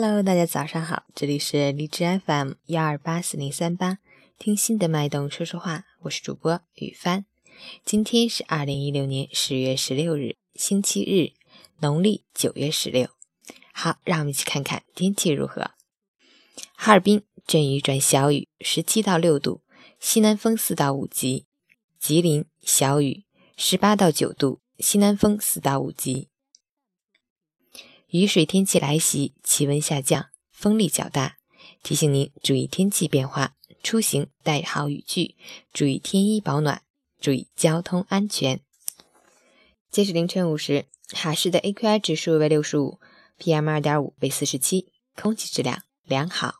[0.00, 3.98] Hello，大家早上好，这里是荔枝 FM 幺二八四零三八，
[4.38, 7.24] 听心的脉动说说话，我是主播雨帆。
[7.84, 11.34] 今天是二零一六年十月十六日，星期日，
[11.80, 13.08] 农历九月十六。
[13.72, 15.72] 好，让我们一起看看天气如何。
[16.76, 19.62] 哈尔滨阵雨转小雨，十七到六度，
[19.98, 21.46] 西南风四到五级。
[21.98, 23.24] 吉林小雨，
[23.56, 26.28] 十八到九度，西南风四到五级。
[28.10, 31.36] 雨水天气来袭，气温下降，风力较大，
[31.82, 35.36] 提醒您注意天气变化，出行带好雨具，
[35.74, 36.80] 注意添衣保暖，
[37.20, 38.60] 注意交通安全。
[39.90, 42.98] 截止凌晨五时，哈市的 AQI 指数为六十五
[43.38, 46.54] ，PM 二点五为四十七，空气质量良好。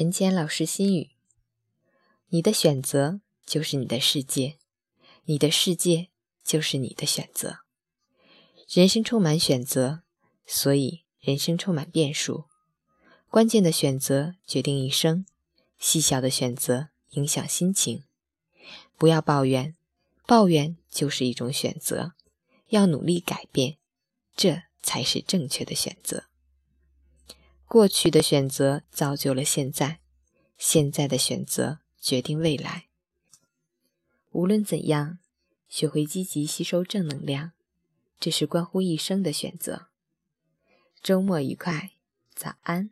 [0.00, 1.10] 陈坚老师心语：
[2.28, 4.56] 你的选择就是你的世界，
[5.24, 6.08] 你的世界
[6.42, 7.58] 就是你的选择。
[8.66, 10.00] 人生充满选择，
[10.46, 12.46] 所以人生充满变数。
[13.28, 15.26] 关键的选择决定一生，
[15.78, 18.04] 细小的选择影响心情。
[18.96, 19.76] 不要抱怨，
[20.26, 22.14] 抱怨就是一种选择。
[22.68, 23.76] 要努力改变，
[24.34, 26.29] 这才是正确的选择。
[27.70, 30.00] 过去的选择造就了现在，
[30.58, 32.86] 现在的选择决定未来。
[34.32, 35.20] 无论怎样，
[35.68, 37.52] 学会积极吸收正能量，
[38.18, 39.86] 这是关乎一生的选择。
[41.00, 41.92] 周末愉快，
[42.34, 42.90] 早安。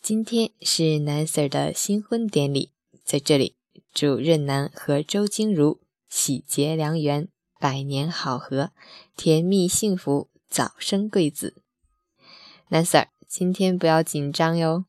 [0.00, 2.70] 今天是南 Sir 的新婚典礼，
[3.04, 3.56] 在这里
[3.92, 5.83] 祝任南和周金如。
[6.16, 8.70] 喜结良缘，百年好合，
[9.16, 11.56] 甜蜜幸福，早生贵子。
[12.68, 14.84] 南 Sir，今天不要紧张哟，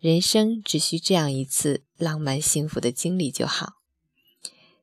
[0.00, 3.74] 人生只需这样一次浪漫幸福的经历就好。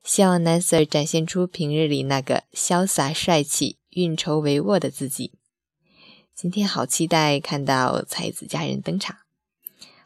[0.02, 5.34] 希望南 Sir 展现出平日里那个潇洒帅气、运筹帷幄的自己。
[6.34, 9.18] 今天好期待看到才子佳人登场。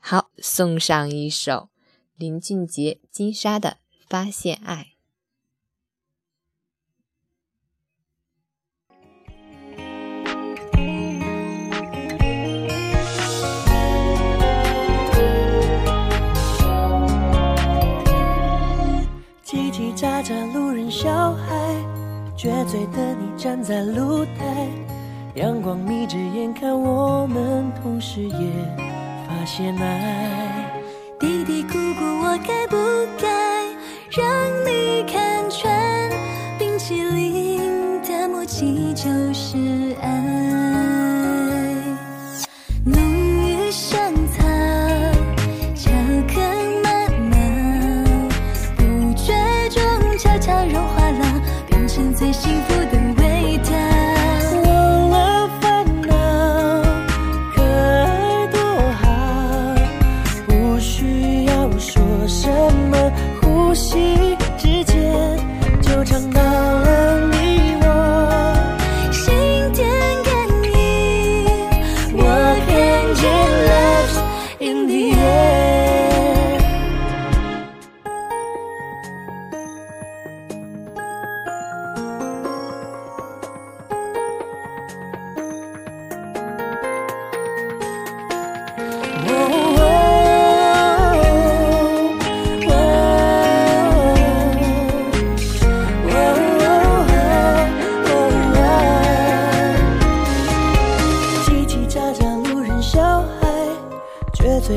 [0.01, 1.69] 好，送上一首
[2.17, 4.89] 林俊杰、金莎的《发现爱》。
[20.23, 21.75] 着路人小孩，
[22.37, 24.69] 撅嘴的你站在露台，
[25.35, 28.53] 阳光眯着眼看我们，同时也
[29.27, 30.71] 发现爱。
[31.19, 32.77] 嘀嘀咕咕，我该不
[33.21, 33.29] 该
[34.11, 34.25] 让
[34.65, 35.02] 你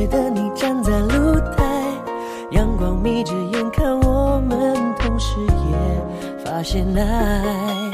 [0.08, 1.64] 的你站在露台，
[2.52, 7.92] 阳光眯着眼看我们，同时也发现爱。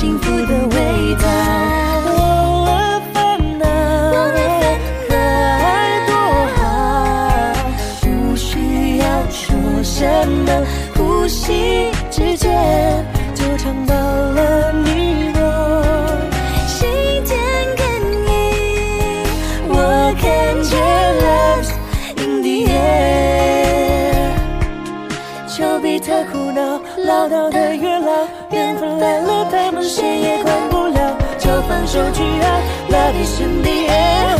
[0.00, 1.28] 幸福的味道。
[2.06, 3.18] 忘了烦
[3.58, 3.66] 恼，
[5.06, 6.12] 可爱多
[6.56, 6.62] 好，
[8.00, 9.44] 不需要说
[9.82, 10.48] 什么，
[10.96, 13.04] 呼吸之间
[13.34, 13.94] 就唱到
[25.60, 26.14] 见 Love in the air，丘比特。
[27.04, 34.38] 老道的月老，缘分来了，他们谁也管不了，就放手去爱，Love is in the air。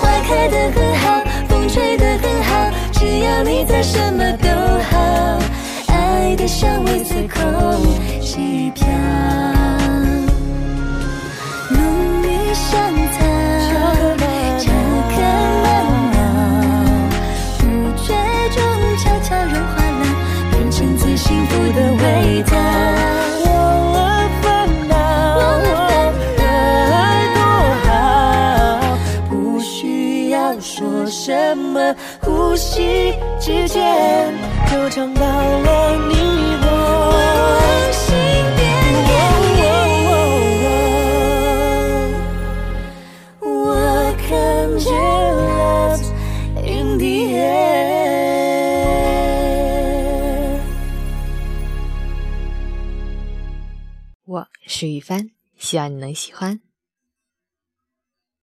[0.00, 4.48] 花开的很好，风吹的很好，只要你在，什么都
[4.90, 5.38] 好。
[5.88, 7.40] 爱的香味随空
[8.20, 8.84] 气飘，
[11.70, 11.78] 浓
[12.22, 12.92] 郁香
[32.54, 34.32] 呼吸之间
[34.70, 36.14] 就尝到了你
[36.62, 36.70] 我。
[37.90, 38.14] 心
[38.54, 38.62] 变
[43.40, 43.74] 我
[44.18, 44.30] 看
[44.78, 44.86] 见
[45.34, 46.06] love
[46.62, 48.14] in the air。
[54.26, 56.60] 我是雨帆，希望你能喜欢。